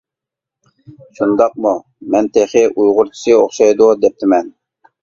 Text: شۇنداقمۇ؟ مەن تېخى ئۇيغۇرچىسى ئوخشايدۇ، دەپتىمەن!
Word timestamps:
شۇنداقمۇ؟ 1.19 1.75
مەن 2.17 2.33
تېخى 2.39 2.65
ئۇيغۇرچىسى 2.73 3.39
ئوخشايدۇ، 3.39 3.97
دەپتىمەن! 4.05 4.55